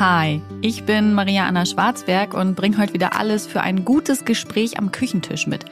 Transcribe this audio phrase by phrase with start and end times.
[0.00, 4.76] Hi, ich bin Maria Anna Schwarzberg und bringe heute wieder alles für ein gutes Gespräch
[4.76, 5.66] am Küchentisch mit.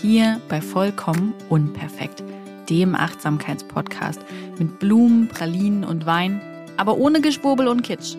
[0.00, 2.22] Hier bei Vollkommen Unperfekt,
[2.70, 4.20] dem Achtsamkeitspodcast
[4.60, 6.40] mit Blumen, Pralinen und Wein,
[6.76, 8.14] aber ohne Geschwurbel und Kitsch.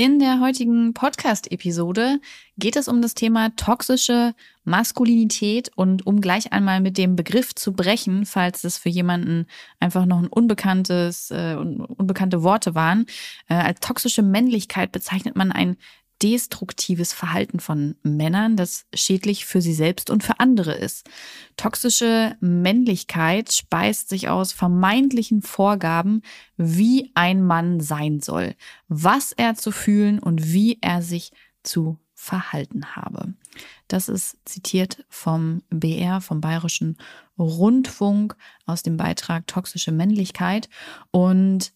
[0.00, 2.20] In der heutigen Podcast-Episode
[2.56, 7.72] geht es um das Thema toxische Maskulinität und um gleich einmal mit dem Begriff zu
[7.72, 9.48] brechen, falls es für jemanden
[9.80, 13.06] einfach noch ein unbekanntes, äh, unbekannte Worte waren.
[13.48, 15.76] Äh, als toxische Männlichkeit bezeichnet man ein
[16.22, 21.08] destruktives Verhalten von Männern, das schädlich für sie selbst und für andere ist.
[21.56, 26.22] Toxische Männlichkeit speist sich aus vermeintlichen Vorgaben,
[26.56, 28.54] wie ein Mann sein soll,
[28.88, 33.34] was er zu fühlen und wie er sich zu verhalten habe.
[33.86, 36.96] Das ist zitiert vom BR, vom Bayerischen
[37.38, 40.68] Rundfunk aus dem Beitrag Toxische Männlichkeit.
[41.12, 41.72] Und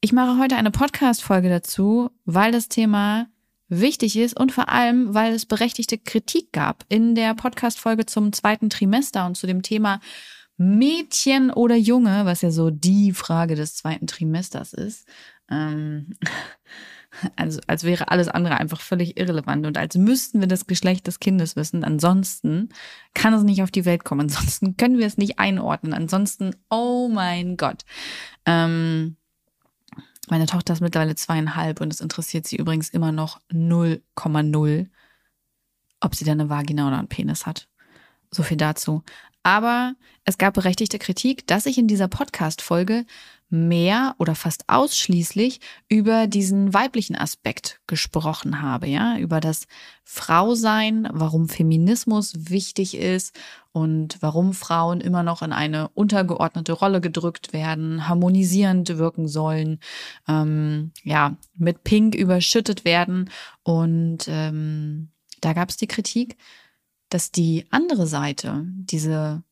[0.00, 3.26] ich mache heute eine Podcast-Folge dazu, weil das Thema
[3.68, 8.70] wichtig ist und vor allem, weil es berechtigte Kritik gab in der Podcast-Folge zum zweiten
[8.70, 10.00] Trimester und zu dem Thema
[10.56, 15.06] Mädchen oder Junge, was ja so die Frage des zweiten Trimesters ist.
[15.50, 16.14] Ähm,
[17.36, 21.20] also als wäre alles andere einfach völlig irrelevant und als müssten wir das Geschlecht des
[21.20, 21.84] Kindes wissen.
[21.84, 22.70] Ansonsten
[23.14, 24.22] kann es nicht auf die Welt kommen.
[24.22, 25.94] Ansonsten können wir es nicht einordnen.
[25.94, 27.84] Ansonsten, oh mein Gott.
[28.44, 29.17] Ähm,
[30.30, 34.86] meine Tochter ist mittlerweile zweieinhalb und es interessiert sie übrigens immer noch 0,0,
[36.00, 37.68] ob sie denn eine Vagina oder einen Penis hat.
[38.30, 39.02] So viel dazu.
[39.42, 43.06] Aber es gab berechtigte Kritik, dass ich in dieser Podcast-Folge
[43.50, 49.66] mehr oder fast ausschließlich über diesen weiblichen Aspekt gesprochen habe, ja, über das
[50.04, 53.34] Frausein, warum Feminismus wichtig ist
[53.78, 59.78] und warum Frauen immer noch in eine untergeordnete Rolle gedrückt werden, harmonisierend wirken sollen,
[60.26, 63.30] ähm, ja, mit Pink überschüttet werden.
[63.62, 66.36] Und ähm, da gab es die Kritik,
[67.08, 69.44] dass die andere Seite, diese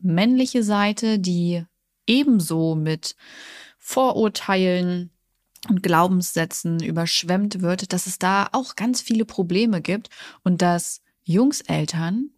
[0.00, 1.64] männliche Seite, die
[2.06, 3.16] ebenso mit
[3.78, 5.10] Vorurteilen
[5.68, 10.08] und Glaubenssätzen überschwemmt wird, dass es da auch ganz viele Probleme gibt
[10.42, 12.30] und dass Jungseltern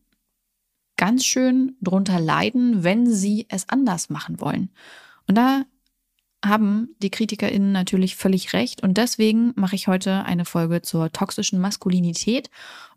[0.96, 4.70] ganz schön drunter leiden, wenn sie es anders machen wollen.
[5.26, 5.64] Und da
[6.44, 8.82] haben die KritikerInnen natürlich völlig recht.
[8.82, 12.50] Und deswegen mache ich heute eine Folge zur toxischen Maskulinität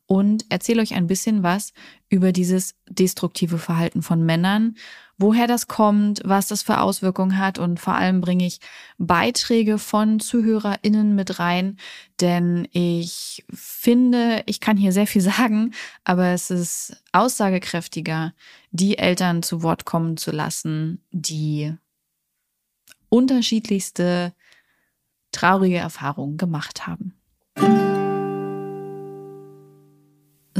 [0.09, 1.71] und erzähle euch ein bisschen was
[2.09, 4.75] über dieses destruktive Verhalten von Männern,
[5.19, 8.59] woher das kommt, was das für Auswirkungen hat und vor allem bringe ich
[8.97, 11.77] Beiträge von ZuhörerInnen mit rein,
[12.21, 18.33] denn ich finde, ich kann hier sehr viel sagen, aber es ist aussagekräftiger,
[18.71, 21.71] die Eltern zu Wort kommen zu lassen, die
[23.09, 24.33] unterschiedlichste
[25.31, 27.18] traurige Erfahrungen gemacht haben.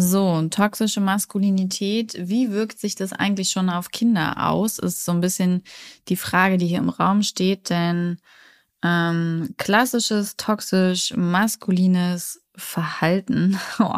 [0.01, 4.79] So, toxische Maskulinität, wie wirkt sich das eigentlich schon auf Kinder aus?
[4.79, 5.61] Ist so ein bisschen
[6.07, 8.17] die Frage, die hier im Raum steht, denn
[8.81, 13.97] ähm, klassisches toxisch maskulines Verhalten, oh,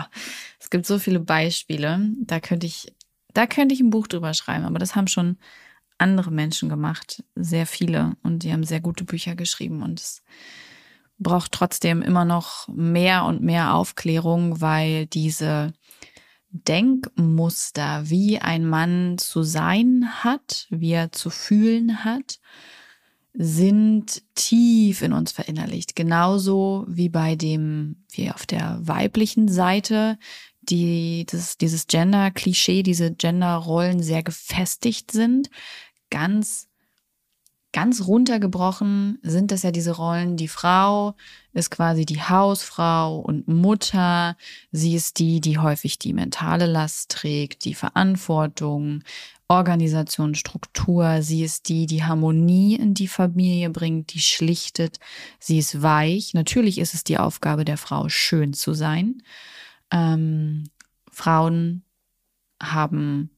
[0.60, 2.96] es gibt so viele Beispiele, da könnte ich,
[3.34, 5.38] da könnte ich ein Buch drüber schreiben, aber das haben schon
[6.00, 9.84] andere Menschen gemacht, sehr viele, und die haben sehr gute Bücher geschrieben.
[9.84, 10.24] Und es
[11.22, 15.74] braucht trotzdem immer noch mehr und mehr Aufklärung, weil diese
[16.52, 22.40] Denkmuster, wie ein Mann zu sein hat, wie er zu fühlen hat,
[23.34, 25.96] sind tief in uns verinnerlicht.
[25.96, 30.18] Genauso wie bei dem, wie auf der weiblichen Seite,
[30.62, 35.50] die, das, dieses Gender-Klischee, diese Gender-Rollen sehr gefestigt sind,
[36.10, 36.68] ganz
[37.74, 40.36] Ganz runtergebrochen sind das ja diese Rollen.
[40.36, 41.16] Die Frau
[41.54, 44.36] ist quasi die Hausfrau und Mutter.
[44.74, 49.04] Sie ist die, die häufig die mentale Last trägt, die Verantwortung,
[49.48, 51.22] Organisation, Struktur.
[51.22, 55.00] Sie ist die, die Harmonie in die Familie bringt, die schlichtet.
[55.40, 56.34] Sie ist weich.
[56.34, 59.24] Natürlich ist es die Aufgabe der Frau, schön zu sein.
[59.92, 60.66] Ähm,
[61.10, 61.84] Frauen
[62.62, 63.30] haben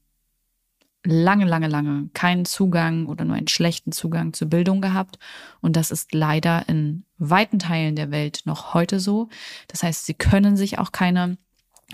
[1.03, 5.19] lange, lange, lange keinen Zugang oder nur einen schlechten Zugang zur Bildung gehabt.
[5.61, 9.29] Und das ist leider in weiten Teilen der Welt noch heute so.
[9.67, 11.37] Das heißt, sie können sich auch keine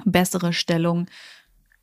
[0.06, 1.08] bessere Stellung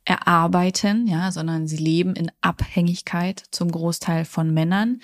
[0.05, 5.01] erarbeiten, ja, sondern sie leben in Abhängigkeit zum Großteil von Männern,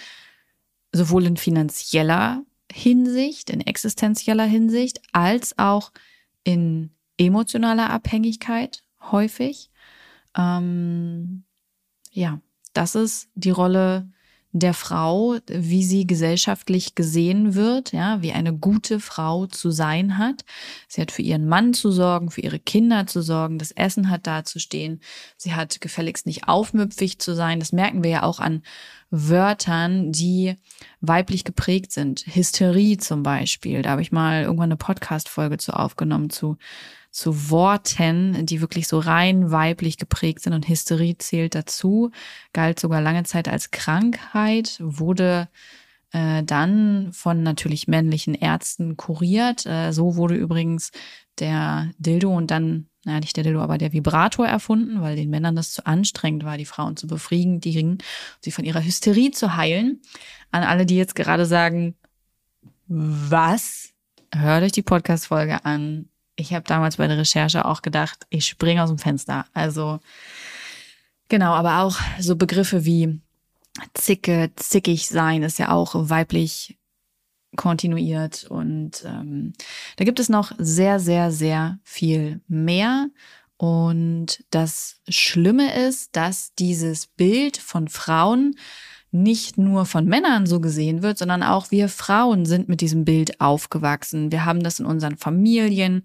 [0.94, 5.92] sowohl in finanzieller Hinsicht, in existenzieller Hinsicht, als auch
[6.46, 8.82] in emotionaler Abhängigkeit
[9.12, 9.70] häufig.
[10.38, 11.44] Ähm,
[12.14, 12.40] ja,
[12.74, 14.10] das ist die Rolle
[14.56, 20.46] der Frau, wie sie gesellschaftlich gesehen wird, ja, wie eine gute Frau zu sein hat.
[20.88, 24.28] Sie hat für ihren Mann zu sorgen, für ihre Kinder zu sorgen, das Essen hat
[24.28, 25.02] dazustehen.
[25.38, 27.60] Sie hat gefälligst nicht aufmüpfig zu sein.
[27.60, 28.62] Das merken wir ja auch an
[29.10, 30.56] Wörtern, die
[31.02, 32.24] weiblich geprägt sind.
[32.28, 33.82] Hysterie zum Beispiel.
[33.82, 36.58] Da habe ich mal irgendwann eine Podcast-Folge zu aufgenommen zu
[37.14, 42.10] zu Worten, die wirklich so rein weiblich geprägt sind und Hysterie zählt dazu,
[42.54, 45.48] galt sogar lange Zeit als Krankheit, wurde
[46.12, 49.64] äh, dann von natürlich männlichen Ärzten kuriert.
[49.68, 50.92] Äh, so wurde übrigens
[51.38, 55.56] der Dildo und dann, naja, nicht der Dildo, aber der Vibrator erfunden, weil den Männern
[55.56, 57.60] das zu anstrengend war, die Frauen zu befriedigen,
[58.00, 58.04] die
[58.42, 60.02] sie von ihrer Hysterie zu heilen.
[60.50, 61.94] An alle, die jetzt gerade sagen,
[62.88, 63.92] was?
[64.34, 68.84] Hört euch die Podcast-Folge an ich habe damals bei der Recherche auch gedacht, ich springe
[68.84, 69.46] aus dem Fenster.
[69.54, 70.00] Also
[71.30, 73.20] genau, aber auch so Begriffe wie
[73.94, 76.78] Zicke, zickig sein ist ja auch weiblich
[77.56, 79.54] kontinuiert und ähm,
[79.98, 83.10] da gibt es noch sehr, sehr, sehr viel mehr.
[83.58, 88.56] Und das Schlimme ist, dass dieses Bild von Frauen
[89.14, 93.40] nicht nur von Männern so gesehen wird, sondern auch wir Frauen sind mit diesem Bild
[93.40, 94.32] aufgewachsen.
[94.32, 96.04] Wir haben das in unseren Familien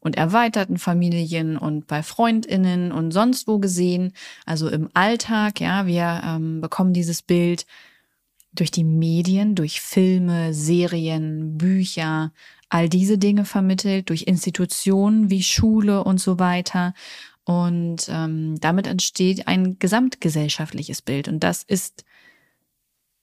[0.00, 4.12] und erweiterten Familien und bei Freundinnen und sonst wo gesehen.
[4.46, 7.66] Also im Alltag, ja, wir ähm, bekommen dieses Bild
[8.52, 12.32] durch die Medien, durch Filme, Serien, Bücher,
[12.68, 16.94] all diese Dinge vermittelt, durch Institutionen wie Schule und so weiter.
[17.44, 21.28] Und ähm, damit entsteht ein gesamtgesellschaftliches Bild.
[21.28, 22.04] Und das ist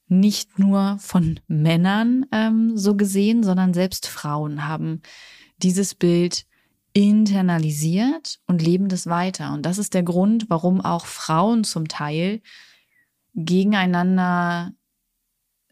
[0.07, 5.02] nicht nur von Männern ähm, so gesehen, sondern selbst Frauen haben
[5.57, 6.46] dieses Bild
[6.94, 9.54] internalisiert und leben das weiter.
[9.54, 12.42] Und das ist der Grund, warum auch Frauen zum Teil
[13.34, 14.72] gegeneinander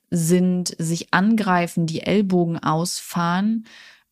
[0.09, 3.65] sind, sich angreifen, die Ellbogen ausfahren,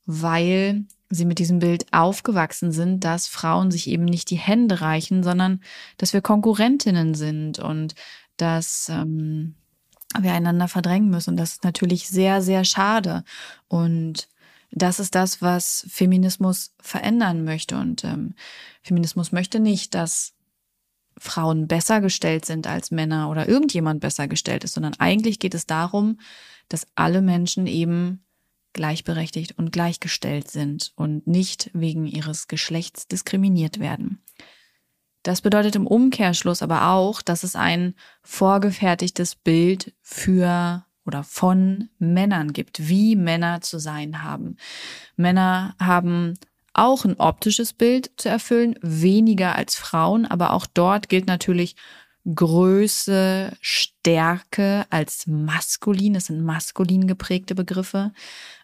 [0.06, 5.22] weil sie mit diesem Bild aufgewachsen sind, dass Frauen sich eben nicht die Hände reichen,
[5.24, 5.62] sondern
[5.98, 7.94] dass wir Konkurrentinnen sind und
[8.38, 9.56] dass ähm,
[10.20, 11.32] wir einander verdrängen müssen.
[11.32, 13.24] Und das ist natürlich sehr, sehr schade.
[13.68, 14.28] Und
[14.72, 17.78] das ist das, was Feminismus verändern möchte.
[17.78, 18.36] Und ähm,
[18.82, 20.34] Feminismus möchte nicht, dass
[21.18, 25.68] Frauen besser gestellt sind als Männer oder irgendjemand besser gestellt ist, sondern eigentlich geht es
[25.68, 26.20] darum,
[26.70, 28.24] dass alle Menschen eben
[28.74, 34.24] gleichberechtigt und gleichgestellt sind und nicht wegen ihres Geschlechts diskriminiert werden.
[35.24, 42.54] Das bedeutet im Umkehrschluss aber auch, dass es ein vorgefertigtes Bild für oder von Männern
[42.54, 44.58] gibt, wie Männer zu sein haben.
[45.16, 46.36] Männer haben
[46.74, 51.76] auch ein optisches Bild zu erfüllen, weniger als Frauen, aber auch dort gilt natürlich
[52.24, 56.14] Größe, Stärke als maskulin.
[56.14, 58.14] Das sind maskulin geprägte Begriffe.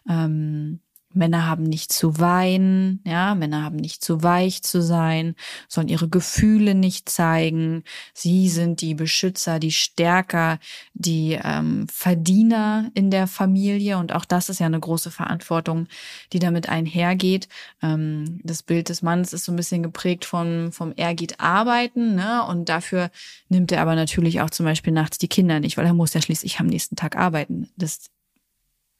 [0.08, 0.80] Ähm,
[1.14, 5.34] Männer haben nicht zu weinen, ja, Männer haben nicht zu weich zu sein,
[5.66, 7.82] sollen ihre Gefühle nicht zeigen.
[8.12, 10.58] Sie sind die Beschützer, die Stärker,
[10.92, 15.88] die ähm, Verdiener in der Familie und auch das ist ja eine große Verantwortung,
[16.32, 17.48] die damit einhergeht.
[17.82, 22.14] Ähm, das Bild des Mannes ist so ein bisschen geprägt vom, vom er geht arbeiten,
[22.14, 23.10] ne, und dafür
[23.48, 26.20] nimmt er aber natürlich auch zum Beispiel nachts die Kinder nicht, weil er muss ja
[26.20, 27.70] schließlich am nächsten Tag arbeiten.
[27.76, 28.10] Das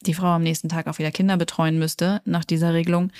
[0.07, 3.11] die Frau am nächsten Tag auch wieder Kinder betreuen müsste nach dieser Regelung.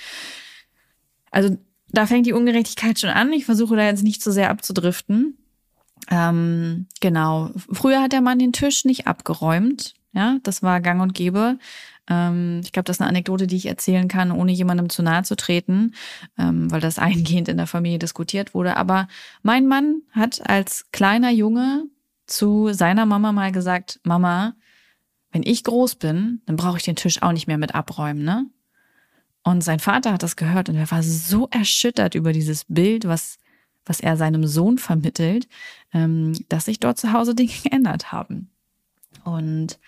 [1.31, 1.57] Also
[1.91, 3.33] da fängt die Ungerechtigkeit schon an.
[3.33, 5.37] Ich versuche da jetzt nicht zu sehr abzudriften.
[6.09, 7.51] Ähm, genau.
[7.71, 9.95] Früher hat der Mann den Tisch nicht abgeräumt.
[10.13, 11.59] Ja, das war gang und gäbe.
[12.09, 15.23] Ähm, ich glaube, das ist eine Anekdote, die ich erzählen kann, ohne jemandem zu nahe
[15.23, 15.93] zu treten,
[16.37, 18.77] ähm, weil das eingehend in der Familie diskutiert wurde.
[18.77, 19.07] Aber
[19.43, 21.85] mein Mann hat als kleiner Junge
[22.25, 24.55] zu seiner Mama mal gesagt, Mama,
[25.31, 28.45] wenn ich groß bin, dann brauche ich den Tisch auch nicht mehr mit abräumen, ne?
[29.43, 33.37] Und sein Vater hat das gehört und er war so erschüttert über dieses Bild, was,
[33.85, 35.47] was er seinem Sohn vermittelt,
[35.93, 38.49] ähm, dass sich dort zu Hause Dinge geändert haben.
[39.23, 39.79] Und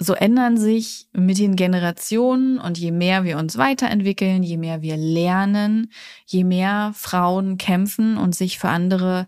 [0.00, 4.96] so ändern sich mit den Generationen und je mehr wir uns weiterentwickeln, je mehr wir
[4.96, 5.90] lernen,
[6.24, 9.26] je mehr Frauen kämpfen und sich für andere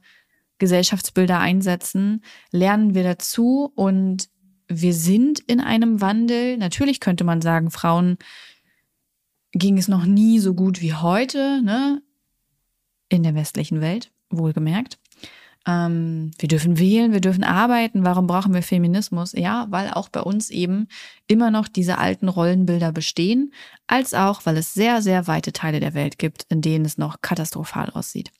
[0.61, 4.29] Gesellschaftsbilder einsetzen, lernen wir dazu und
[4.69, 6.57] wir sind in einem Wandel.
[6.57, 8.19] Natürlich könnte man sagen, Frauen
[9.53, 12.01] ging es noch nie so gut wie heute, ne?
[13.09, 15.01] In der westlichen Welt, wohlgemerkt.
[15.67, 18.05] Ähm, wir dürfen wählen, wir dürfen arbeiten.
[18.05, 19.33] Warum brauchen wir Feminismus?
[19.33, 20.87] Ja, weil auch bei uns eben
[21.27, 23.53] immer noch diese alten Rollenbilder bestehen,
[23.89, 27.21] als auch, weil es sehr, sehr weite Teile der Welt gibt, in denen es noch
[27.21, 28.31] katastrophal aussieht.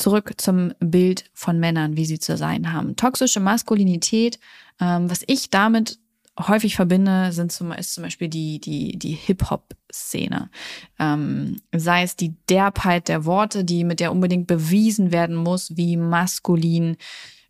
[0.00, 2.96] Zurück zum Bild von Männern, wie sie zu sein haben.
[2.96, 4.38] Toxische Maskulinität,
[4.80, 5.98] ähm, was ich damit
[6.38, 10.50] häufig verbinde, sind zum, ist zum Beispiel die, die, die Hip-Hop-Szene.
[10.98, 15.96] Ähm, sei es die Derbheit der Worte, die mit der unbedingt bewiesen werden muss, wie
[15.96, 16.96] maskulin,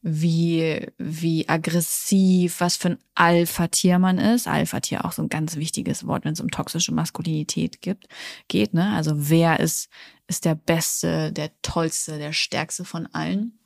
[0.02, 4.48] wie, wie aggressiv, was für ein Alpha-Tier man ist.
[4.48, 8.08] Alpha-Tier auch so ein ganz wichtiges Wort, wenn es um toxische Maskulinität gibt,
[8.48, 8.94] geht, ne?
[8.94, 9.90] Also wer ist,
[10.26, 13.58] ist der Beste, der Tollste, der Stärkste von allen.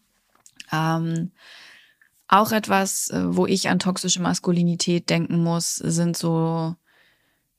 [0.72, 1.30] Ähm,
[2.26, 6.74] auch etwas, äh, wo ich an toxische Maskulinität denken muss, sind so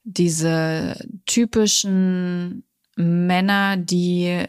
[0.03, 2.63] diese typischen
[2.95, 4.45] Männer, die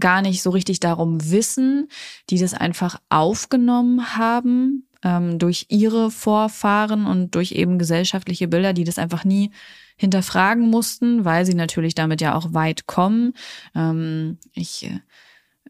[0.00, 1.88] gar nicht so richtig darum wissen,
[2.30, 8.84] die das einfach aufgenommen haben ähm, durch ihre Vorfahren und durch eben gesellschaftliche Bilder, die
[8.84, 9.50] das einfach nie
[9.96, 13.34] hinterfragen mussten, weil sie natürlich damit ja auch weit kommen.
[13.74, 15.00] Ähm, ich äh,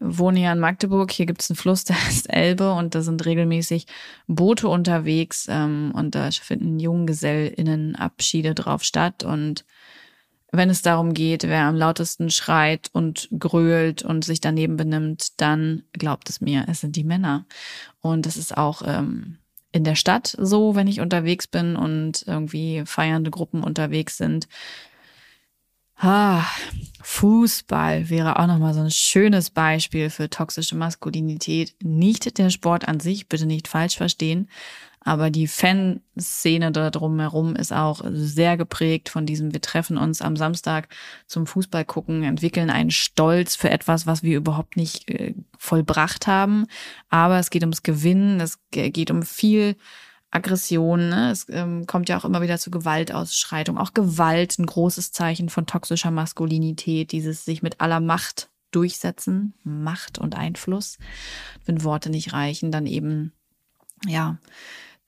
[0.00, 3.24] wohne ja in Magdeburg, hier gibt es einen Fluss, der heißt Elbe und da sind
[3.26, 3.86] regelmäßig
[4.26, 9.64] Boote unterwegs ähm, und da finden JunggesellInnen-Abschiede drauf statt und
[10.52, 15.84] wenn es darum geht, wer am lautesten schreit und grölt und sich daneben benimmt, dann
[15.92, 17.46] glaubt es mir, es sind die Männer.
[18.00, 19.38] Und das ist auch ähm,
[19.72, 24.48] in der Stadt so, wenn ich unterwegs bin und irgendwie feiernde Gruppen unterwegs sind.
[25.96, 26.44] Ah,
[27.02, 31.74] Fußball wäre auch nochmal so ein schönes Beispiel für toxische Maskulinität.
[31.82, 34.48] Nicht der Sport an sich, bitte nicht falsch verstehen,
[35.02, 40.36] aber die Fanszene da drumherum ist auch sehr geprägt von diesem, wir treffen uns am
[40.36, 40.88] Samstag
[41.26, 46.66] zum Fußball gucken, entwickeln einen Stolz für etwas, was wir überhaupt nicht äh, vollbracht haben.
[47.08, 49.76] Aber es geht ums Gewinnen, es geht um viel
[50.30, 51.08] Aggression.
[51.08, 51.30] Ne?
[51.30, 53.78] Es ähm, kommt ja auch immer wieder zu Gewaltausschreitung.
[53.78, 60.18] Auch Gewalt, ein großes Zeichen von toxischer Maskulinität, dieses sich mit aller Macht durchsetzen, Macht
[60.18, 60.98] und Einfluss.
[61.64, 63.32] Wenn Worte nicht reichen, dann eben,
[64.06, 64.38] ja,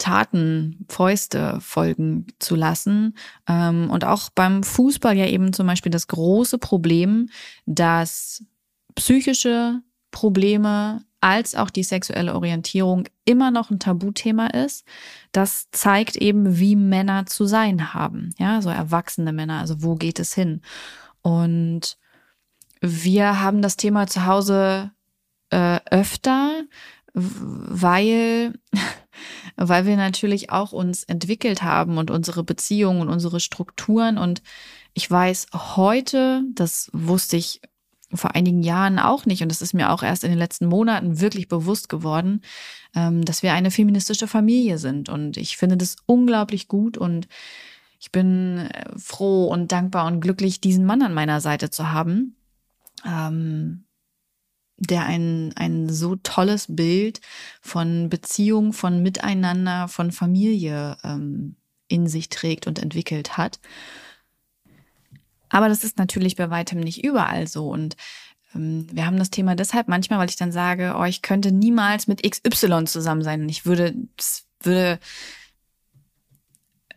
[0.02, 3.16] Taten, Fäuste folgen zu lassen.
[3.48, 7.28] Ähm, und auch beim Fußball ja eben zum Beispiel das große Problem,
[7.66, 8.44] dass
[8.96, 9.80] psychische
[10.10, 14.84] Probleme als auch die sexuelle Orientierung immer noch ein Tabuthema ist.
[15.30, 18.30] Das zeigt eben, wie Männer zu sein haben.
[18.38, 19.60] Ja, so erwachsene Männer.
[19.60, 20.62] Also wo geht es hin?
[21.22, 21.96] Und
[22.80, 24.90] wir haben das Thema zu Hause
[25.50, 26.64] äh, öfter,
[27.14, 28.54] weil
[29.56, 34.18] weil wir natürlich auch uns entwickelt haben und unsere Beziehungen und unsere Strukturen.
[34.18, 34.42] Und
[34.94, 37.60] ich weiß heute, das wusste ich
[38.14, 41.20] vor einigen Jahren auch nicht, und das ist mir auch erst in den letzten Monaten
[41.20, 42.42] wirklich bewusst geworden,
[42.94, 45.08] ähm, dass wir eine feministische Familie sind.
[45.08, 47.26] Und ich finde das unglaublich gut und
[47.98, 52.36] ich bin äh, froh und dankbar und glücklich, diesen Mann an meiner Seite zu haben.
[53.06, 53.84] Ähm,
[54.88, 57.20] der ein, ein so tolles Bild
[57.60, 61.56] von Beziehung, von Miteinander, von Familie ähm,
[61.88, 63.60] in sich trägt und entwickelt hat.
[65.48, 67.68] Aber das ist natürlich bei weitem nicht überall so.
[67.68, 67.96] Und
[68.54, 72.08] ähm, wir haben das Thema deshalb manchmal, weil ich dann sage, oh, ich könnte niemals
[72.08, 73.48] mit XY zusammen sein.
[73.48, 73.94] Ich würde,
[74.62, 74.98] würde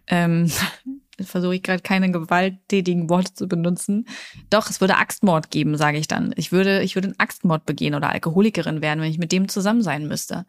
[0.07, 0.51] ähm,
[1.21, 4.07] versuche ich gerade keine gewalttätigen Worte zu benutzen.
[4.49, 6.33] Doch, es würde Axtmord geben, sage ich dann.
[6.35, 9.81] Ich würde, ich würde einen Axtmord begehen oder Alkoholikerin werden, wenn ich mit dem zusammen
[9.81, 10.45] sein müsste.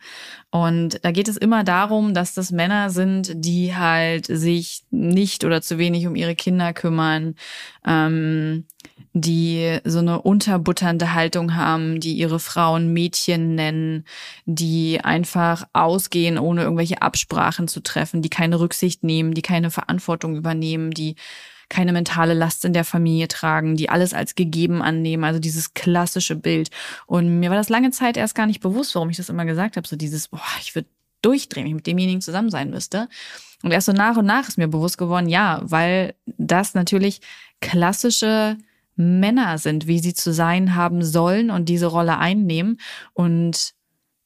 [0.50, 5.62] Und da geht es immer darum, dass das Männer sind, die halt sich nicht oder
[5.62, 7.35] zu wenig um ihre Kinder kümmern,
[7.87, 8.66] ähm,
[9.12, 14.05] die so eine unterbutternde Haltung haben, die ihre Frauen Mädchen nennen,
[14.45, 20.37] die einfach ausgehen, ohne irgendwelche Absprachen zu treffen, die keine Rücksicht nehmen, die keine Verantwortung
[20.37, 21.16] übernehmen, die
[21.69, 26.37] keine mentale Last in der Familie tragen, die alles als gegeben annehmen, also dieses klassische
[26.37, 26.71] Bild.
[27.07, 29.76] Und mir war das lange Zeit erst gar nicht bewusst, warum ich das immer gesagt
[29.76, 30.88] habe, so dieses, boah, ich würde
[31.23, 33.09] durchdrehen, wenn ich mit demjenigen zusammen sein müsste.
[33.62, 37.21] Und erst so nach und nach ist mir bewusst geworden, ja, weil das natürlich
[37.61, 38.59] klassische
[38.97, 42.79] Männer sind, wie sie zu sein haben sollen und diese Rolle einnehmen
[43.12, 43.75] und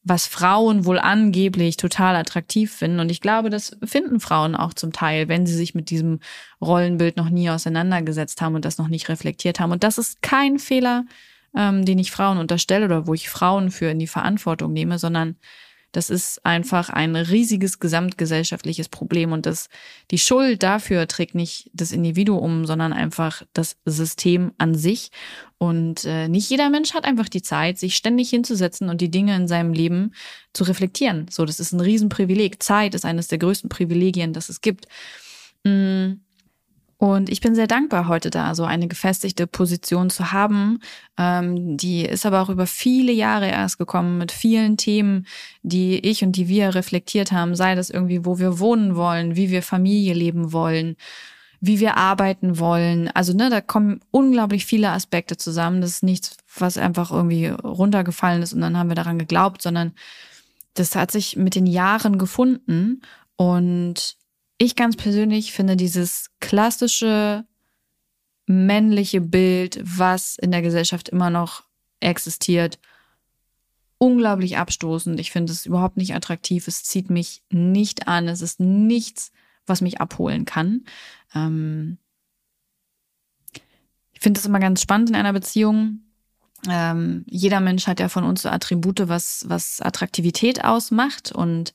[0.02, 3.00] was Frauen wohl angeblich total attraktiv finden.
[3.00, 6.20] Und ich glaube, das finden Frauen auch zum Teil, wenn sie sich mit diesem
[6.60, 9.72] Rollenbild noch nie auseinandergesetzt haben und das noch nicht reflektiert haben.
[9.72, 11.04] Und das ist kein Fehler,
[11.54, 15.36] ähm, den ich Frauen unterstelle oder wo ich Frauen für in die Verantwortung nehme, sondern
[15.92, 19.68] das ist einfach ein riesiges gesamtgesellschaftliches Problem und das,
[20.10, 25.10] die Schuld dafür trägt nicht das Individuum, sondern einfach das System an sich.
[25.58, 29.36] Und äh, nicht jeder Mensch hat einfach die Zeit, sich ständig hinzusetzen und die Dinge
[29.36, 30.14] in seinem Leben
[30.52, 31.26] zu reflektieren.
[31.30, 32.62] So, das ist ein Riesenprivileg.
[32.62, 34.86] Zeit ist eines der größten Privilegien, das es gibt.
[35.64, 36.20] Mm.
[37.00, 40.80] Und ich bin sehr dankbar, heute da so eine gefestigte Position zu haben.
[41.16, 45.26] Ähm, die ist aber auch über viele Jahre erst gekommen mit vielen Themen,
[45.62, 47.54] die ich und die wir reflektiert haben.
[47.54, 50.96] Sei das irgendwie, wo wir wohnen wollen, wie wir Familie leben wollen,
[51.58, 53.08] wie wir arbeiten wollen.
[53.08, 55.80] Also ne, da kommen unglaublich viele Aspekte zusammen.
[55.80, 59.92] Das ist nichts, was einfach irgendwie runtergefallen ist und dann haben wir daran geglaubt, sondern
[60.74, 63.00] das hat sich mit den Jahren gefunden
[63.36, 64.19] und
[64.62, 67.46] ich ganz persönlich finde dieses klassische
[68.44, 71.64] männliche Bild, was in der Gesellschaft immer noch
[72.00, 72.78] existiert,
[73.96, 75.18] unglaublich abstoßend.
[75.18, 76.68] Ich finde es überhaupt nicht attraktiv.
[76.68, 78.28] Es zieht mich nicht an.
[78.28, 79.32] Es ist nichts,
[79.64, 80.84] was mich abholen kann.
[81.34, 81.96] Ähm
[84.12, 86.00] ich finde es immer ganz spannend in einer Beziehung.
[86.68, 91.32] Ähm, jeder Mensch hat ja von uns so Attribute, was, was Attraktivität ausmacht.
[91.32, 91.72] Und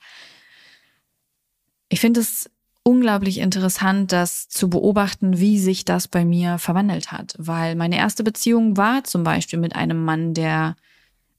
[1.90, 2.48] ich finde es
[2.88, 7.34] unglaublich interessant, das zu beobachten, wie sich das bei mir verwandelt hat.
[7.40, 10.76] Weil meine erste Beziehung war zum Beispiel mit einem Mann, der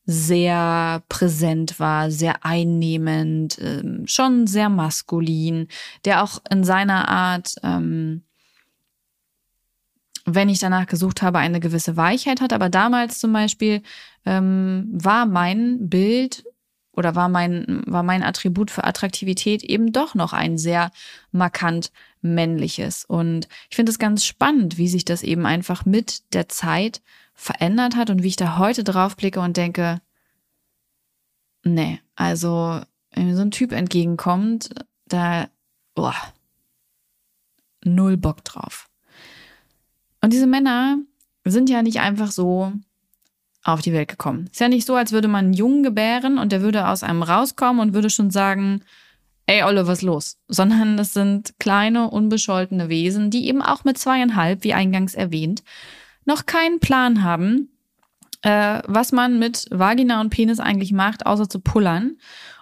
[0.07, 5.69] sehr präsent war, sehr einnehmend, ähm, schon sehr maskulin,
[6.05, 8.23] der auch in seiner Art, ähm,
[10.25, 12.53] wenn ich danach gesucht habe, eine gewisse Weichheit hat.
[12.53, 13.83] Aber damals zum Beispiel
[14.25, 16.45] ähm, war mein Bild
[16.97, 20.91] oder war mein, war mein Attribut für Attraktivität eben doch noch ein sehr
[21.31, 23.05] markant männliches.
[23.05, 27.03] Und ich finde es ganz spannend, wie sich das eben einfach mit der Zeit
[27.35, 30.01] verändert hat und wie ich da heute drauf blicke und denke,
[31.63, 32.81] nee, also
[33.13, 34.71] wenn mir so ein Typ entgegenkommt,
[35.07, 35.49] da,
[35.95, 36.15] boah,
[37.85, 38.89] null Bock drauf.
[40.23, 40.99] Und diese Männer
[41.45, 42.73] sind ja nicht einfach so
[43.67, 44.49] auf die Welt gekommen.
[44.51, 47.23] Ist ja nicht so, als würde man einen Jungen gebären und der würde aus einem
[47.23, 48.83] rauskommen und würde schon sagen,
[49.47, 50.39] ey Olle, was los?
[50.47, 55.65] Sondern das sind kleine, unbescholtene Wesen, die eben auch mit zweieinhalb, wie eingangs erwähnt,
[56.25, 57.71] noch keinen Plan haben,
[58.43, 62.19] äh, was man mit Vagina und Penis eigentlich macht, außer zu pullern.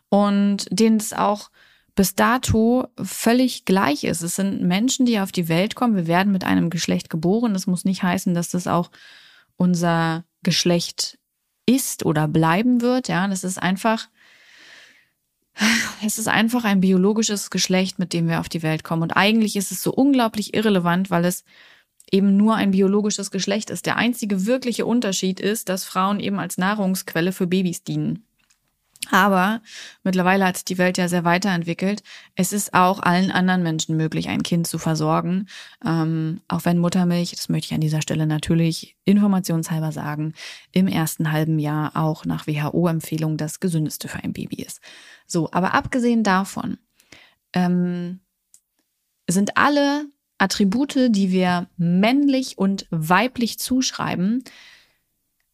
[0.08, 1.50] Und denen es auch
[1.96, 4.22] bis dato völlig gleich ist.
[4.22, 5.96] Es sind Menschen, die auf die Welt kommen.
[5.96, 7.52] Wir werden mit einem Geschlecht geboren.
[7.52, 8.90] Das muss nicht heißen, dass das auch
[9.56, 11.18] unser Geschlecht
[11.66, 13.08] ist oder bleiben wird.
[13.08, 14.08] Ja, das ist einfach,
[16.04, 19.02] es ist einfach ein biologisches Geschlecht, mit dem wir auf die Welt kommen.
[19.02, 21.44] Und eigentlich ist es so unglaublich irrelevant, weil es
[22.10, 23.86] eben nur ein biologisches Geschlecht ist.
[23.86, 28.24] Der einzige wirkliche Unterschied ist, dass Frauen eben als Nahrungsquelle für Babys dienen.
[29.10, 29.60] Aber
[30.02, 32.02] mittlerweile hat sich die Welt ja sehr weiterentwickelt.
[32.34, 35.48] Es ist auch allen anderen Menschen möglich, ein Kind zu versorgen.
[35.84, 40.34] Ähm, auch wenn Muttermilch, das möchte ich an dieser Stelle natürlich informationshalber sagen,
[40.72, 44.80] im ersten halben Jahr auch nach WHO-Empfehlung das gesündeste für ein Baby ist.
[45.26, 46.78] So, aber abgesehen davon
[47.52, 48.20] ähm,
[49.28, 50.06] sind alle
[50.38, 54.44] Attribute, die wir männlich und weiblich zuschreiben,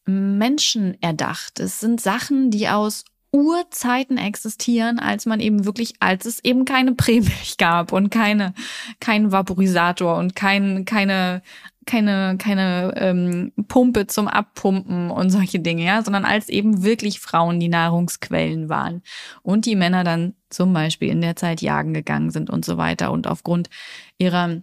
[0.06, 1.60] Menschen erdacht.
[1.60, 6.94] Es sind Sachen, die aus Urzeiten existieren, als man eben wirklich, als es eben keine
[6.94, 8.54] Prämilch gab und keine,
[8.98, 11.42] keinen Vaporisator und kein, keine,
[11.86, 17.60] keine, keine ähm, Pumpe zum Abpumpen und solche Dinge, ja, sondern als eben wirklich Frauen
[17.60, 19.02] die Nahrungsquellen waren
[19.42, 23.12] und die Männer dann zum Beispiel in der Zeit jagen gegangen sind und so weiter
[23.12, 23.70] und aufgrund
[24.18, 24.62] ihrer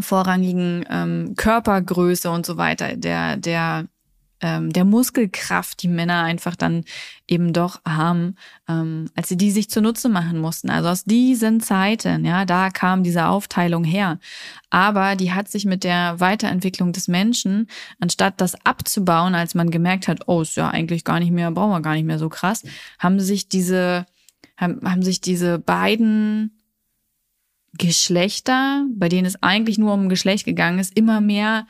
[0.00, 3.86] vorrangigen ähm, Körpergröße und so weiter, der, der
[4.40, 6.84] ähm, der Muskelkraft, die Männer einfach dann
[7.26, 8.36] eben doch haben,
[8.68, 10.70] ähm, als sie die sich zunutze machen mussten.
[10.70, 14.18] Also aus diesen Zeiten, ja, da kam diese Aufteilung her.
[14.70, 17.68] Aber die hat sich mit der Weiterentwicklung des Menschen,
[17.98, 21.72] anstatt das abzubauen, als man gemerkt hat, oh, ist ja eigentlich gar nicht mehr, brauchen
[21.72, 22.62] wir gar nicht mehr so krass,
[22.98, 24.06] haben sich diese,
[24.56, 26.52] haben, haben sich diese beiden
[27.78, 31.66] Geschlechter, bei denen es eigentlich nur um Geschlecht gegangen ist, immer mehr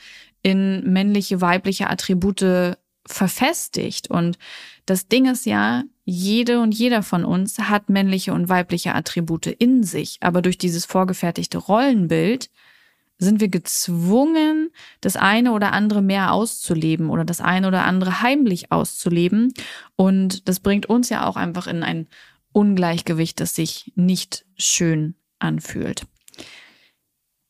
[0.47, 4.09] in männliche, weibliche Attribute verfestigt.
[4.09, 4.39] Und
[4.87, 9.83] das Ding ist ja, jede und jeder von uns hat männliche und weibliche Attribute in
[9.83, 10.19] sich.
[10.21, 12.49] Aber durch dieses vorgefertigte Rollenbild
[13.19, 18.71] sind wir gezwungen, das eine oder andere mehr auszuleben oder das eine oder andere heimlich
[18.71, 19.53] auszuleben.
[19.97, 22.07] Und das bringt uns ja auch einfach in ein
[22.53, 26.07] Ungleichgewicht, das sich nicht schön anfühlt.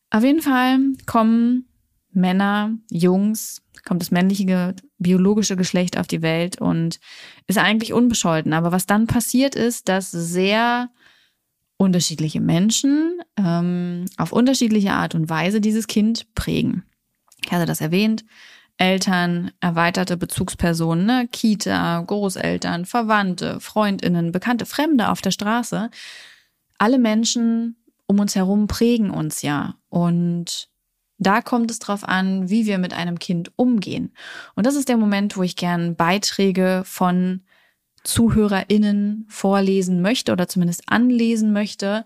[0.09, 1.67] Auf jeden Fall kommen
[2.17, 6.99] Männer, Jungs, kommt das männliche biologische Geschlecht auf die Welt und
[7.47, 8.53] ist eigentlich unbescholten.
[8.53, 10.91] Aber was dann passiert ist, dass sehr
[11.79, 16.85] unterschiedliche Menschen ähm, auf unterschiedliche Art und Weise dieses Kind prägen.
[17.45, 18.25] Ich hatte das erwähnt.
[18.79, 21.29] Eltern, erweiterte Bezugspersonen, ne?
[21.33, 25.91] Kita, Großeltern, Verwandte, Freundinnen, bekannte Fremde auf der Straße.
[26.79, 27.77] Alle Menschen
[28.07, 29.77] um uns herum prägen uns ja.
[29.89, 30.69] Und
[31.19, 34.13] Da kommt es drauf an, wie wir mit einem Kind umgehen.
[34.55, 37.43] Und das ist der Moment, wo ich gern Beiträge von
[38.05, 42.05] ZuhörerInnen vorlesen möchte oder zumindest anlesen möchte,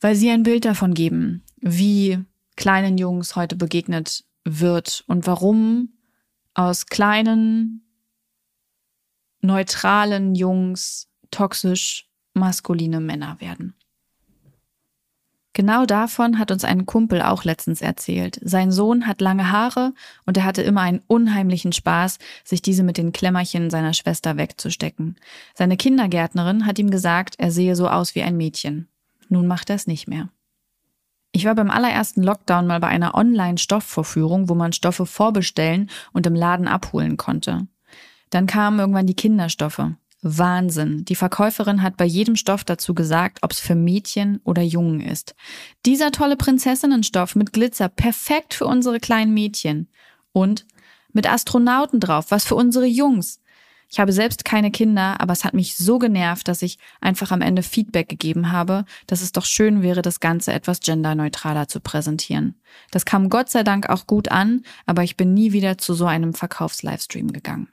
[0.00, 2.18] weil sie ein Bild davon geben, wie
[2.56, 5.92] kleinen Jungs heute begegnet wird und warum
[6.54, 7.84] aus kleinen,
[9.40, 13.74] neutralen Jungs toxisch maskuline Männer werden.
[15.58, 18.38] Genau davon hat uns ein Kumpel auch letztens erzählt.
[18.44, 19.92] Sein Sohn hat lange Haare
[20.24, 25.16] und er hatte immer einen unheimlichen Spaß, sich diese mit den Klemmerchen seiner Schwester wegzustecken.
[25.54, 28.86] Seine Kindergärtnerin hat ihm gesagt, er sehe so aus wie ein Mädchen.
[29.30, 30.28] Nun macht er es nicht mehr.
[31.32, 36.36] Ich war beim allerersten Lockdown mal bei einer Online-Stoffvorführung, wo man Stoffe vorbestellen und im
[36.36, 37.66] Laden abholen konnte.
[38.30, 39.90] Dann kamen irgendwann die Kinderstoffe.
[40.22, 41.04] Wahnsinn.
[41.04, 45.34] Die Verkäuferin hat bei jedem Stoff dazu gesagt, ob es für Mädchen oder Jungen ist.
[45.86, 49.88] Dieser tolle Prinzessinnenstoff mit Glitzer, perfekt für unsere kleinen Mädchen.
[50.32, 50.66] Und
[51.12, 53.40] mit Astronauten drauf, was für unsere Jungs.
[53.90, 57.40] Ich habe selbst keine Kinder, aber es hat mich so genervt, dass ich einfach am
[57.40, 62.60] Ende Feedback gegeben habe, dass es doch schön wäre, das Ganze etwas genderneutraler zu präsentieren.
[62.90, 66.04] Das kam Gott sei Dank auch gut an, aber ich bin nie wieder zu so
[66.04, 67.68] einem Verkaufslivestream gegangen.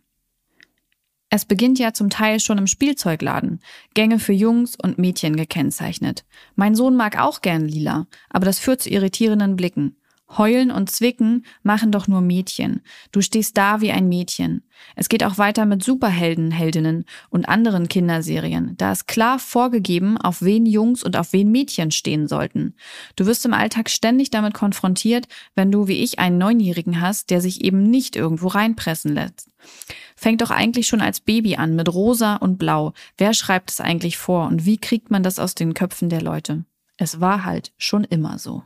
[1.29, 3.59] Es beginnt ja zum Teil schon im Spielzeugladen,
[3.93, 6.23] Gänge für Jungs und Mädchen gekennzeichnet.
[6.55, 9.97] Mein Sohn mag auch gern lila, aber das führt zu irritierenden Blicken.
[10.38, 12.81] Heulen und Zwicken machen doch nur Mädchen.
[13.11, 14.63] Du stehst da wie ein Mädchen.
[14.95, 18.75] Es geht auch weiter mit Superhelden, Heldinnen und anderen Kinderserien.
[18.77, 22.75] Da ist klar vorgegeben, auf wen Jungs und auf wen Mädchen stehen sollten.
[23.15, 27.39] Du wirst im Alltag ständig damit konfrontiert, wenn du wie ich einen Neunjährigen hast, der
[27.39, 29.51] sich eben nicht irgendwo reinpressen lässt.
[30.15, 32.93] Fängt doch eigentlich schon als Baby an mit rosa und blau.
[33.17, 36.65] Wer schreibt es eigentlich vor und wie kriegt man das aus den Köpfen der Leute?
[36.97, 38.63] Es war halt schon immer so.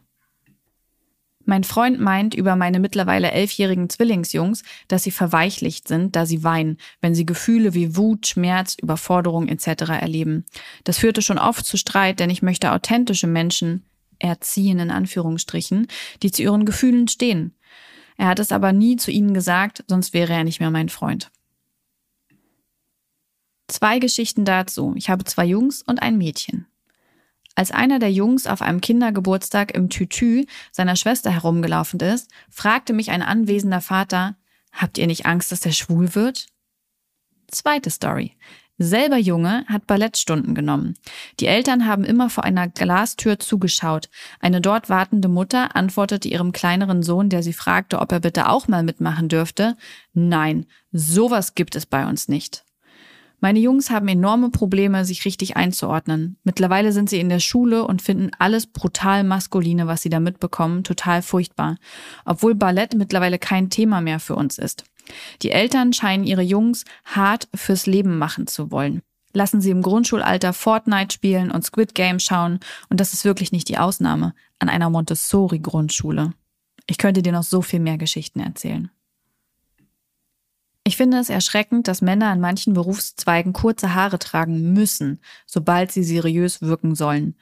[1.50, 6.78] Mein Freund meint über meine mittlerweile elfjährigen Zwillingsjungs, dass sie verweichlicht sind, da sie weinen,
[7.02, 9.90] wenn sie Gefühle wie Wut, Schmerz, Überforderung etc.
[10.00, 10.46] erleben.
[10.84, 13.84] Das führte schon oft zu Streit, denn ich möchte authentische Menschen
[14.20, 15.88] erziehen, in Anführungsstrichen,
[16.22, 17.56] die zu ihren Gefühlen stehen.
[18.16, 21.32] Er hat es aber nie zu ihnen gesagt, sonst wäre er nicht mehr mein Freund.
[23.68, 24.94] Zwei Geschichten dazu.
[24.96, 26.68] Ich habe zwei Jungs und ein Mädchen.
[27.60, 33.12] Als einer der Jungs auf einem Kindergeburtstag im Tütü seiner Schwester herumgelaufen ist, fragte mich
[33.12, 34.38] ein anwesender Vater,
[34.72, 36.48] habt ihr nicht Angst, dass er schwul wird?
[37.52, 38.38] Zweite Story.
[38.78, 40.94] Selber Junge hat Ballettstunden genommen.
[41.42, 44.10] Die Eltern haben immer vor einer Glastür zugeschaut.
[44.40, 48.70] Eine dort wartende Mutter antwortete ihrem kleineren Sohn, der sie fragte, ob er bitte auch
[48.70, 49.76] mal mitmachen dürfte,
[50.14, 52.64] nein, sowas gibt es bei uns nicht.
[53.42, 56.38] Meine Jungs haben enorme Probleme, sich richtig einzuordnen.
[56.44, 60.84] Mittlerweile sind sie in der Schule und finden alles brutal maskuline, was sie da mitbekommen,
[60.84, 61.78] total furchtbar.
[62.26, 64.84] Obwohl Ballett mittlerweile kein Thema mehr für uns ist.
[65.42, 69.02] Die Eltern scheinen ihre Jungs hart fürs Leben machen zu wollen.
[69.32, 73.70] Lassen sie im Grundschulalter Fortnite spielen und Squid Game schauen und das ist wirklich nicht
[73.70, 76.34] die Ausnahme an einer Montessori-Grundschule.
[76.88, 78.90] Ich könnte dir noch so viel mehr Geschichten erzählen.
[80.90, 86.04] Ich finde es erschreckend, dass Männer in manchen Berufszweigen kurze Haare tragen müssen, sobald sie
[86.04, 87.36] seriös wirken sollen.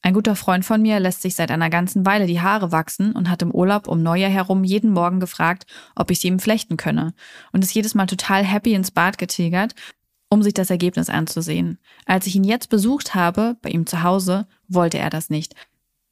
[0.00, 3.28] Ein guter Freund von mir lässt sich seit einer ganzen Weile die Haare wachsen und
[3.28, 7.12] hat im Urlaub um Neujahr herum jeden Morgen gefragt, ob ich sie ihm flechten könne
[7.52, 9.74] und ist jedes Mal total happy ins Bad getigert,
[10.30, 11.76] um sich das Ergebnis anzusehen.
[12.06, 15.54] Als ich ihn jetzt besucht habe, bei ihm zu Hause, wollte er das nicht,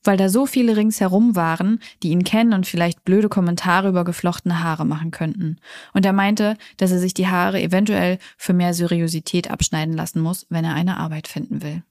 [0.05, 4.63] weil da so viele ringsherum waren, die ihn kennen und vielleicht blöde Kommentare über geflochtene
[4.63, 5.59] Haare machen könnten.
[5.93, 10.47] Und er meinte, dass er sich die Haare eventuell für mehr Seriosität abschneiden lassen muss,
[10.49, 11.83] wenn er eine Arbeit finden will.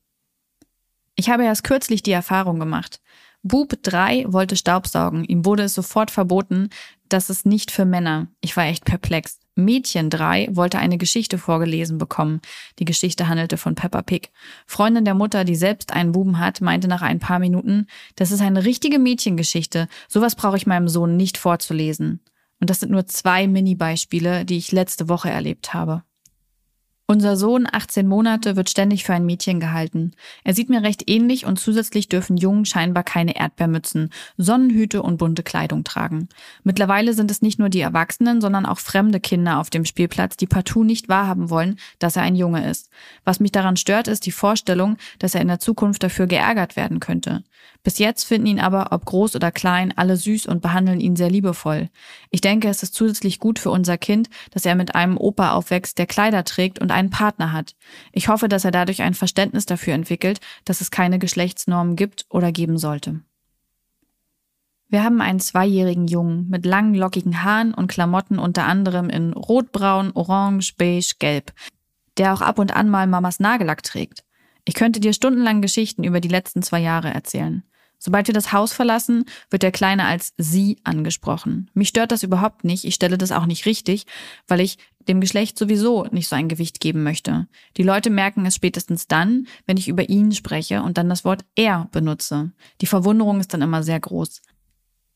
[1.15, 3.01] Ich habe erst kürzlich die Erfahrung gemacht.
[3.43, 5.23] Bub 3 wollte Staubsaugen.
[5.25, 6.69] Ihm wurde es sofort verboten,
[7.09, 8.27] dass es nicht für Männer.
[8.39, 9.40] Ich war echt perplex.
[9.55, 12.41] Mädchen 3 wollte eine Geschichte vorgelesen bekommen.
[12.79, 14.31] Die Geschichte handelte von Peppa Pig.
[14.65, 18.41] Freundin der Mutter, die selbst einen Buben hat, meinte nach ein paar Minuten, das ist
[18.41, 19.87] eine richtige Mädchengeschichte.
[20.07, 22.21] Sowas brauche ich meinem Sohn nicht vorzulesen.
[22.59, 26.03] Und das sind nur zwei Mini-Beispiele, die ich letzte Woche erlebt habe.
[27.11, 30.13] Unser Sohn, 18 Monate, wird ständig für ein Mädchen gehalten.
[30.45, 35.43] Er sieht mir recht ähnlich und zusätzlich dürfen Jungen scheinbar keine Erdbeermützen, Sonnenhüte und bunte
[35.43, 36.29] Kleidung tragen.
[36.63, 40.47] Mittlerweile sind es nicht nur die Erwachsenen, sondern auch fremde Kinder auf dem Spielplatz, die
[40.47, 42.89] partout nicht wahrhaben wollen, dass er ein Junge ist.
[43.25, 47.01] Was mich daran stört, ist die Vorstellung, dass er in der Zukunft dafür geärgert werden
[47.01, 47.43] könnte.
[47.83, 51.29] Bis jetzt finden ihn aber, ob groß oder klein, alle süß und behandeln ihn sehr
[51.29, 51.89] liebevoll.
[52.29, 55.97] Ich denke, es ist zusätzlich gut für unser Kind, dass er mit einem Opa aufwächst,
[55.97, 57.75] der Kleider trägt und einen Partner hat.
[58.11, 62.51] Ich hoffe, dass er dadurch ein Verständnis dafür entwickelt, dass es keine Geschlechtsnormen gibt oder
[62.51, 63.21] geben sollte.
[64.91, 70.11] Wir haben einen zweijährigen Jungen mit langen, lockigen Haaren und Klamotten unter anderem in rotbraun,
[70.13, 71.53] orange, beige, gelb,
[72.17, 74.25] der auch ab und an mal Mamas Nagellack trägt.
[74.65, 77.63] Ich könnte dir stundenlang Geschichten über die letzten zwei Jahre erzählen.
[78.03, 81.69] Sobald wir das Haus verlassen, wird der Kleine als sie angesprochen.
[81.75, 84.07] Mich stört das überhaupt nicht, ich stelle das auch nicht richtig,
[84.47, 87.47] weil ich dem Geschlecht sowieso nicht so ein Gewicht geben möchte.
[87.77, 91.45] Die Leute merken es spätestens dann, wenn ich über ihn spreche und dann das Wort
[91.55, 92.51] er benutze.
[92.81, 94.41] Die Verwunderung ist dann immer sehr groß.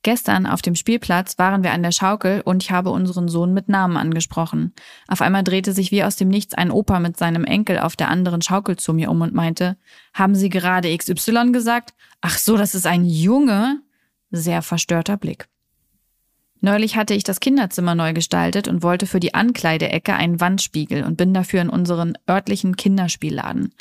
[0.06, 3.70] Gestern auf dem Spielplatz waren wir an der Schaukel und ich habe unseren Sohn mit
[3.70, 4.72] Namen angesprochen.
[5.08, 8.10] Auf einmal drehte sich wie aus dem Nichts ein Opa mit seinem Enkel auf der
[8.10, 9.78] anderen Schaukel zu mir um und meinte,
[10.14, 11.96] haben Sie gerade XY gesagt?
[12.22, 13.82] Ach so, das ist ein Junge?
[14.30, 15.48] Sehr verstörter Blick.
[16.62, 21.18] Neulich hatte ich das Kinderzimmer neu gestaltet und wollte für die Ankleideecke einen Wandspiegel und
[21.18, 23.74] bin dafür in unseren örtlichen Kinderspielladen.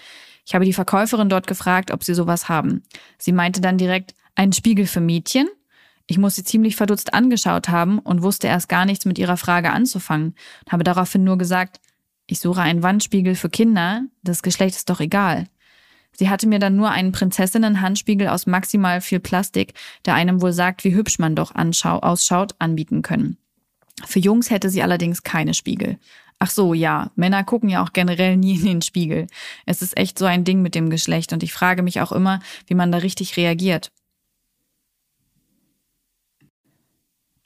[0.46, 2.82] Ich habe die Verkäuferin dort gefragt, ob sie sowas haben.
[3.18, 5.48] Sie meinte dann direkt, einen Spiegel für Mädchen?
[6.06, 9.72] Ich muss sie ziemlich verdutzt angeschaut haben und wusste erst gar nichts mit ihrer Frage
[9.72, 11.80] anzufangen und habe daraufhin nur gesagt,
[12.26, 15.46] ich suche einen Wandspiegel für Kinder, das Geschlecht ist doch egal.
[16.16, 20.84] Sie hatte mir dann nur einen Prinzessinnen-Handspiegel aus maximal viel Plastik, der einem wohl sagt,
[20.84, 23.36] wie hübsch man doch ausschaut, anbieten können.
[24.06, 25.98] Für Jungs hätte sie allerdings keine Spiegel.
[26.38, 29.26] Ach so, ja, Männer gucken ja auch generell nie in den Spiegel.
[29.66, 32.40] Es ist echt so ein Ding mit dem Geschlecht und ich frage mich auch immer,
[32.66, 33.90] wie man da richtig reagiert.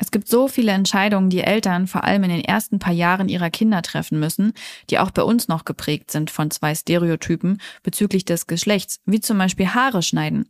[0.01, 3.51] Es gibt so viele Entscheidungen, die Eltern vor allem in den ersten paar Jahren ihrer
[3.51, 4.53] Kinder treffen müssen,
[4.91, 9.39] die auch bei uns noch geprägt sind von zwei Stereotypen bezüglich des Geschlechts, wie zum
[9.39, 10.49] Beispiel Haare schneiden.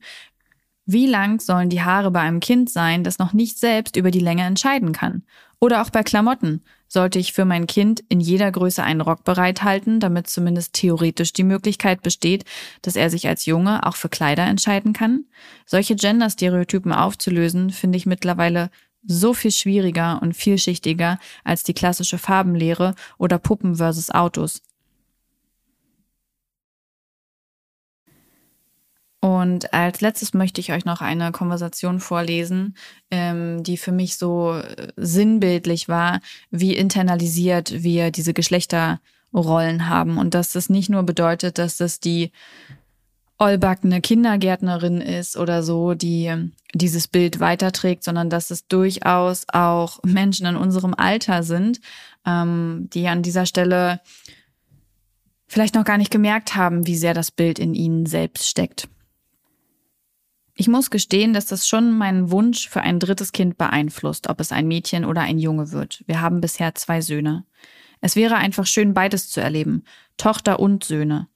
[0.84, 4.20] Wie lang sollen die Haare bei einem Kind sein, das noch nicht selbst über die
[4.20, 5.22] Länge entscheiden kann?
[5.60, 6.62] Oder auch bei Klamotten.
[6.86, 11.44] Sollte ich für mein Kind in jeder Größe einen Rock bereithalten, damit zumindest theoretisch die
[11.44, 12.44] Möglichkeit besteht,
[12.80, 15.26] dass er sich als Junge auch für Kleider entscheiden kann?
[15.66, 18.70] Solche Gender-Stereotypen aufzulösen, finde ich mittlerweile
[19.06, 24.62] so viel schwieriger und vielschichtiger als die klassische Farbenlehre oder Puppen versus Autos.
[29.20, 32.76] Und als letztes möchte ich euch noch eine Konversation vorlesen,
[33.10, 40.18] ähm, die für mich so äh, sinnbildlich war, wie internalisiert wir diese Geschlechterrollen haben.
[40.18, 42.30] Und dass das nicht nur bedeutet, dass das die
[43.38, 50.46] ollbackene Kindergärtnerin ist oder so, die dieses Bild weiterträgt, sondern dass es durchaus auch Menschen
[50.46, 51.80] in unserem Alter sind,
[52.26, 54.00] ähm, die an dieser Stelle
[55.46, 58.88] vielleicht noch gar nicht gemerkt haben, wie sehr das Bild in ihnen selbst steckt.
[60.54, 64.50] Ich muss gestehen, dass das schon meinen Wunsch für ein drittes Kind beeinflusst, ob es
[64.50, 66.02] ein Mädchen oder ein Junge wird.
[66.06, 67.44] Wir haben bisher zwei Söhne.
[68.00, 69.84] Es wäre einfach schön, beides zu erleben.
[70.16, 71.28] Tochter und Söhne.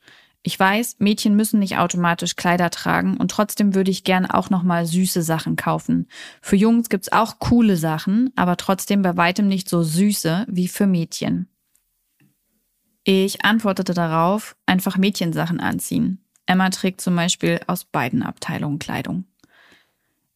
[0.44, 4.64] Ich weiß, Mädchen müssen nicht automatisch Kleider tragen und trotzdem würde ich gern auch noch
[4.64, 6.08] mal süße Sachen kaufen.
[6.40, 10.88] Für Jungs gibt's auch coole Sachen, aber trotzdem bei weitem nicht so süße wie für
[10.88, 11.48] Mädchen.
[13.04, 16.24] Ich antwortete darauf, einfach Mädchensachen anziehen.
[16.46, 19.24] Emma trägt zum Beispiel aus beiden Abteilungen Kleidung.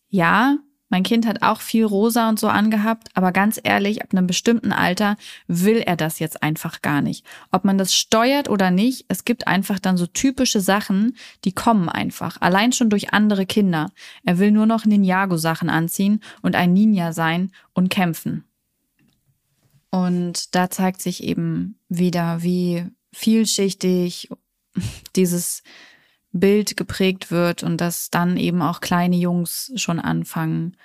[0.08, 0.58] Ja,
[0.88, 4.72] mein Kind hat auch viel rosa und so angehabt, aber ganz ehrlich, ab einem bestimmten
[4.72, 5.16] Alter
[5.48, 7.24] will er das jetzt einfach gar nicht.
[7.50, 11.88] Ob man das steuert oder nicht, es gibt einfach dann so typische Sachen, die kommen
[11.88, 13.90] einfach, allein schon durch andere Kinder.
[14.24, 18.44] Er will nur noch Ninjago-Sachen anziehen und ein Ninja sein und kämpfen.
[19.90, 24.28] Und da zeigt sich eben wieder, wie vielschichtig
[25.16, 25.62] dieses
[26.40, 30.76] Bild geprägt wird und dass dann eben auch kleine Jungs schon anfangen,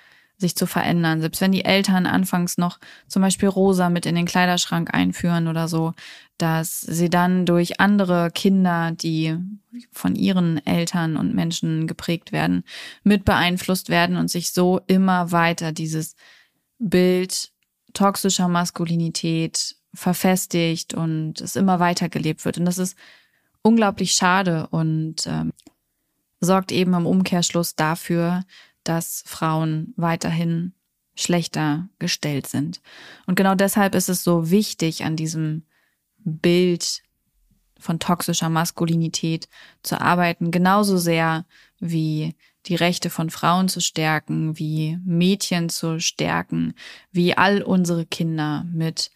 [0.42, 1.20] sich zu verändern.
[1.20, 5.68] Selbst wenn die Eltern anfangs noch zum Beispiel rosa mit in den Kleiderschrank einführen oder
[5.68, 5.94] so,
[6.36, 9.36] dass sie dann durch andere Kinder, die
[9.90, 12.64] von ihren Eltern und Menschen geprägt werden,
[13.04, 16.16] mit beeinflusst werden und sich so immer weiter dieses
[16.78, 17.52] Bild
[17.94, 22.58] toxischer Maskulinität verfestigt und es immer weiter gelebt wird.
[22.58, 22.96] Und das ist
[23.62, 25.52] unglaublich schade und ähm,
[26.40, 28.44] sorgt eben im Umkehrschluss dafür,
[28.84, 30.74] dass Frauen weiterhin
[31.14, 32.80] schlechter gestellt sind.
[33.26, 35.64] Und genau deshalb ist es so wichtig, an diesem
[36.18, 37.02] Bild
[37.78, 39.48] von toxischer Maskulinität
[39.82, 41.44] zu arbeiten, genauso sehr
[41.78, 42.34] wie
[42.66, 46.74] die Rechte von Frauen zu stärken, wie Mädchen zu stärken,
[47.10, 49.10] wie all unsere Kinder mit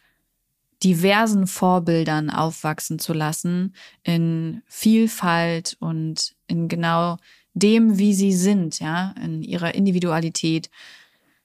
[0.83, 7.17] diversen Vorbildern aufwachsen zu lassen, in Vielfalt und in genau
[7.55, 10.71] dem, wie sie sind, ja, in ihrer Individualität,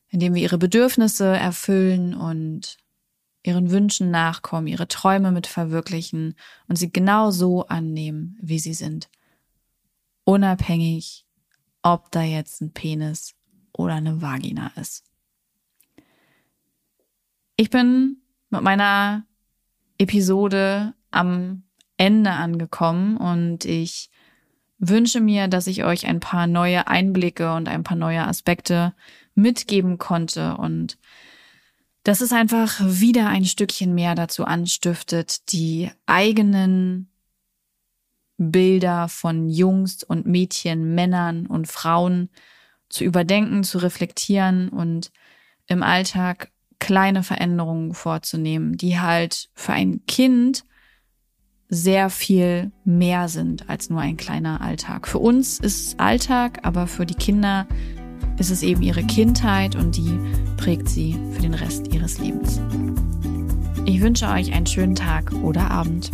[0.10, 2.78] indem wir ihre Bedürfnisse erfüllen und
[3.44, 6.36] ihren Wünschen nachkommen, ihre Träume mit verwirklichen
[6.68, 9.10] und sie genau so annehmen, wie sie sind.
[10.26, 11.26] Unabhängig,
[11.82, 13.34] ob da jetzt ein Penis
[13.72, 15.06] oder eine Vagina ist.
[17.56, 18.21] Ich bin
[18.52, 19.26] mit meiner
[19.98, 21.64] Episode am
[21.98, 24.10] Ende angekommen und ich
[24.78, 28.94] wünsche mir, dass ich euch ein paar neue Einblicke und ein paar neue Aspekte
[29.36, 30.98] mitgeben konnte und
[32.04, 37.12] dass es einfach wieder ein Stückchen mehr dazu anstiftet, die eigenen
[38.38, 42.30] Bilder von Jungs und Mädchen, Männern und Frauen
[42.90, 45.12] zu überdenken, zu reflektieren und
[45.68, 50.66] im Alltag kleine Veränderungen vorzunehmen, die halt für ein Kind
[51.70, 55.08] sehr viel mehr sind als nur ein kleiner Alltag.
[55.08, 57.66] Für uns ist es Alltag, aber für die Kinder
[58.38, 60.20] ist es eben ihre Kindheit und die
[60.58, 62.60] prägt sie für den Rest ihres Lebens.
[63.86, 66.12] Ich wünsche euch einen schönen Tag oder Abend.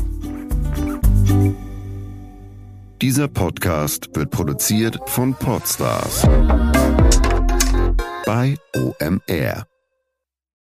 [3.01, 6.27] Dieser Podcast wird produziert von Podstars
[8.25, 9.65] bei OMR.